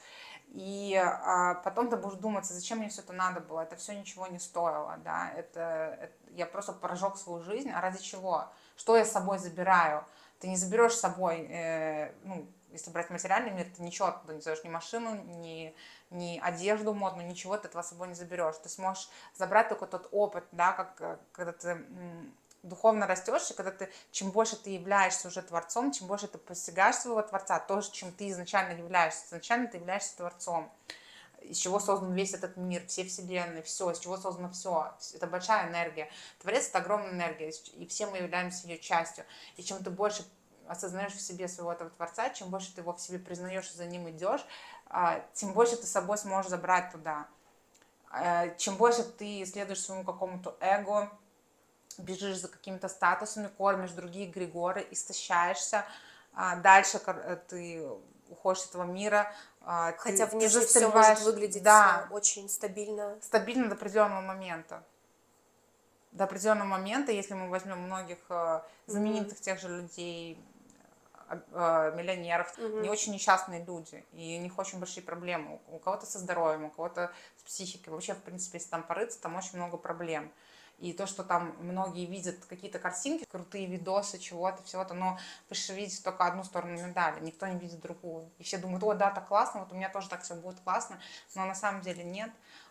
И 0.48 0.94
а, 0.96 1.54
потом 1.54 1.88
ты 1.88 1.96
будешь 1.96 2.18
думать, 2.18 2.44
зачем 2.44 2.78
мне 2.78 2.88
все 2.88 3.00
это 3.02 3.12
надо 3.12 3.40
было, 3.40 3.62
это 3.62 3.76
все 3.76 3.94
ничего 3.94 4.26
не 4.26 4.38
стоило, 4.38 4.96
да, 4.98 5.30
это, 5.34 5.98
это 6.00 6.14
я 6.30 6.46
просто 6.46 6.72
прожег 6.72 7.16
свою 7.16 7.42
жизнь, 7.42 7.70
а 7.70 7.80
ради 7.80 8.00
чего? 8.00 8.48
Что 8.76 8.96
я 8.96 9.04
с 9.04 9.10
собой 9.10 9.38
забираю? 9.38 10.04
Ты 10.40 10.48
не 10.48 10.56
заберешь 10.56 10.94
с 10.94 11.00
собой, 11.00 11.46
э, 11.48 12.12
ну, 12.24 12.46
если 12.70 12.90
брать 12.90 13.10
материальный 13.10 13.50
мир, 13.50 13.66
ты 13.74 13.82
ничего 13.82 14.08
оттуда 14.08 14.34
не 14.34 14.40
заберешь, 14.40 14.64
ни 14.64 14.68
машину, 14.68 15.14
ни, 15.14 15.74
ни 16.10 16.38
одежду 16.42 16.92
модную, 16.92 17.26
ничего 17.26 17.56
ты 17.56 17.68
этого 17.68 17.82
с 17.82 17.88
собой 17.88 18.08
не 18.08 18.14
заберешь. 18.14 18.56
Ты 18.62 18.68
сможешь 18.68 19.08
забрать 19.34 19.68
только 19.68 19.86
тот 19.86 20.08
опыт, 20.10 20.44
да, 20.52 20.72
как 20.72 21.00
э, 21.00 21.18
когда 21.32 21.52
ты 21.52 21.78
духовно 22.62 23.06
растешь, 23.06 23.50
и 23.50 23.54
когда 23.54 23.70
ты, 23.70 23.90
чем 24.10 24.30
больше 24.30 24.56
ты 24.56 24.70
являешься 24.70 25.28
уже 25.28 25.42
творцом, 25.42 25.92
чем 25.92 26.06
больше 26.06 26.28
ты 26.28 26.38
постигаешь 26.38 26.96
своего 26.96 27.22
творца, 27.22 27.58
то, 27.60 27.80
чем 27.82 28.10
ты 28.10 28.28
изначально 28.30 28.78
являешься. 28.78 29.26
Изначально 29.26 29.68
ты 29.68 29.76
являешься 29.76 30.16
творцом 30.16 30.72
из 31.44 31.58
чего 31.58 31.78
создан 31.78 32.12
весь 32.12 32.34
этот 32.34 32.56
мир, 32.56 32.86
все 32.86 33.04
вселенные, 33.04 33.62
все, 33.62 33.90
из 33.90 33.98
чего 33.98 34.16
создано 34.16 34.50
все. 34.50 34.94
Это 35.14 35.26
большая 35.26 35.68
энергия. 35.68 36.10
Творец— 36.40 36.68
это 36.68 36.78
огромная 36.78 37.12
энергия, 37.12 37.50
и 37.50 37.86
все 37.86 38.06
мы 38.06 38.18
являемся 38.18 38.66
ее 38.66 38.78
частью. 38.78 39.24
И 39.56 39.62
чем 39.62 39.82
ты 39.82 39.90
больше 39.90 40.24
осознаешь 40.66 41.12
в 41.12 41.20
себе 41.20 41.48
своего 41.48 41.72
этого 41.72 41.90
Творца, 41.90 42.30
чем 42.30 42.48
больше 42.48 42.74
ты 42.74 42.80
его 42.80 42.92
в 42.92 43.00
себе 43.00 43.18
признаешь 43.18 43.70
и 43.70 43.76
за 43.76 43.86
ним 43.86 44.08
идешь, 44.10 44.44
а, 44.86 45.24
тем 45.34 45.52
больше 45.52 45.76
ты 45.76 45.86
с 45.86 45.90
собой 45.92 46.18
сможешь 46.18 46.50
забрать 46.50 46.90
туда. 46.90 47.26
А, 48.10 48.48
чем 48.56 48.76
больше 48.76 49.04
ты 49.04 49.44
следуешь 49.44 49.82
своему 49.82 50.04
какому-то 50.04 50.56
эго, 50.60 51.10
бежишь 51.98 52.38
за 52.38 52.48
какими-то 52.48 52.88
статусами, 52.88 53.48
кормишь 53.48 53.90
другие 53.90 54.26
Григоры, 54.26 54.86
истощаешься, 54.90 55.84
а 56.32 56.56
дальше 56.56 57.00
э, 57.06 57.36
ты 57.48 57.86
уходишь 58.28 58.62
с 58.62 58.68
этого 58.68 58.84
мира, 58.84 59.32
а, 59.66 59.92
Хотя 59.98 60.26
ты, 60.26 60.36
внешне 60.36 60.60
ты 60.60 60.66
все 60.66 60.88
может 60.88 61.22
выглядеть 61.22 61.62
да, 61.62 62.06
очень 62.10 62.48
стабильно. 62.48 63.18
Стабильно 63.22 63.68
до 63.68 63.74
определенного 63.74 64.20
момента. 64.20 64.84
До 66.12 66.24
определенного 66.24 66.68
момента, 66.68 67.12
если 67.12 67.34
мы 67.34 67.48
возьмем 67.48 67.78
многих 67.80 68.18
э, 68.28 68.60
знаменитых 68.86 69.38
mm-hmm. 69.38 69.42
тех 69.42 69.58
же 69.60 69.68
людей, 69.68 70.38
э, 71.28 71.40
э, 71.52 71.96
миллионеров, 71.96 72.56
mm-hmm. 72.56 72.82
не 72.82 72.90
очень 72.90 73.12
несчастные 73.12 73.64
люди, 73.64 74.04
и 74.12 74.36
у 74.38 74.42
них 74.42 74.56
очень 74.58 74.78
большие 74.78 75.02
проблемы. 75.02 75.60
У 75.68 75.78
кого-то 75.78 76.06
со 76.06 76.18
здоровьем, 76.18 76.66
у 76.66 76.70
кого-то 76.70 77.10
с 77.38 77.42
психикой. 77.42 77.92
Вообще, 77.92 78.14
в 78.14 78.22
принципе, 78.22 78.58
если 78.58 78.70
там 78.70 78.84
порыться, 78.84 79.20
там 79.20 79.34
очень 79.34 79.56
много 79.56 79.76
проблем. 79.76 80.30
И 80.84 80.92
то, 80.92 81.06
что 81.06 81.24
там 81.24 81.56
многие 81.60 82.04
видят 82.04 82.44
какие-то 82.44 82.78
картинки, 82.78 83.24
крутые 83.24 83.64
видосы, 83.64 84.18
чего-то, 84.18 84.62
всего-то, 84.64 84.92
но 84.92 85.18
вы 85.48 85.56
же 85.56 85.72
видите 85.72 86.02
только 86.02 86.26
одну 86.26 86.44
сторону 86.44 86.74
медали, 86.74 87.20
никто 87.20 87.46
не 87.46 87.58
видит 87.58 87.80
другую. 87.80 88.28
И 88.36 88.42
все 88.42 88.58
думают, 88.58 88.84
о, 88.84 88.92
да, 88.92 89.10
так 89.10 89.26
классно, 89.26 89.60
вот 89.60 89.72
у 89.72 89.76
меня 89.76 89.88
тоже 89.88 90.10
так 90.10 90.24
все 90.24 90.34
будет 90.34 90.60
классно, 90.60 91.00
но 91.34 91.46
на 91.46 91.54
самом 91.54 91.80
деле 91.80 92.04
нет, 92.04 92.30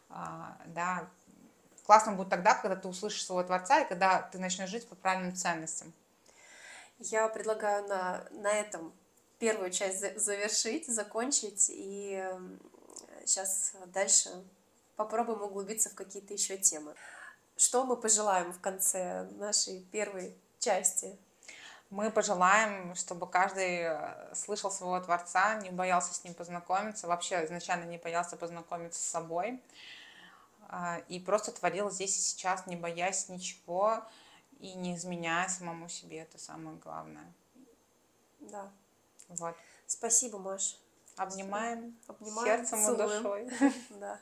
а, 0.09 0.55
да. 0.67 1.07
Классно 1.87 2.11
будет 2.11 2.29
тогда, 2.29 2.53
когда 2.53 2.75
ты 2.75 2.87
услышишь 2.87 3.25
своего 3.25 3.47
Творца 3.47 3.79
и 3.81 3.89
когда 3.89 4.21
ты 4.21 4.37
начнешь 4.37 4.69
жить 4.69 4.87
по 4.87 4.93
правильным 4.93 5.35
ценностям. 5.35 5.91
Я 6.99 7.27
предлагаю 7.29 7.87
на, 7.87 8.27
на 8.29 8.53
этом 8.53 8.93
первую 9.39 9.71
часть 9.71 10.19
завершить, 10.19 10.85
закончить, 10.85 11.71
и 11.73 12.23
сейчас 13.25 13.73
дальше 13.87 14.29
попробуем 14.97 15.41
углубиться 15.41 15.89
в 15.89 15.95
какие-то 15.95 16.35
еще 16.35 16.57
темы. 16.57 16.93
Что 17.55 17.85
мы 17.85 17.95
пожелаем 17.95 18.51
в 18.51 18.59
конце 18.59 19.23
нашей 19.37 19.81
первой 19.91 20.35
части? 20.59 21.17
Мы 21.89 22.09
пожелаем, 22.09 22.95
чтобы 22.95 23.29
каждый 23.29 23.81
э, 23.81 24.33
слышал 24.33 24.71
своего 24.71 24.99
Творца, 24.99 25.55
не 25.55 25.69
боялся 25.69 26.13
с 26.13 26.23
ним 26.23 26.33
познакомиться, 26.33 27.07
вообще 27.07 27.45
изначально 27.45 27.85
не 27.85 27.99
боялся 27.99 28.35
познакомиться 28.35 28.99
с 28.99 29.05
собой, 29.05 29.61
а, 30.69 31.01
и 31.07 31.19
просто 31.19 31.51
творил 31.51 31.91
здесь 31.91 32.17
и 32.17 32.21
сейчас, 32.21 32.65
не 32.65 32.75
боясь 32.75 33.29
ничего 33.29 34.03
и 34.59 34.73
не 34.73 34.95
изменяя 34.95 35.47
самому 35.47 35.87
себе, 35.87 36.21
это 36.21 36.39
самое 36.39 36.77
главное. 36.77 37.31
Да. 38.39 38.71
Вот. 39.27 39.55
Спасибо, 39.85 40.39
Маш. 40.39 40.79
Обнимаем, 41.15 41.95
Обнимаем 42.07 42.47
сердцем 42.47 42.83
целуем. 42.83 43.09
и 43.09 43.15
душой. 43.15 43.73
Да. 43.99 44.19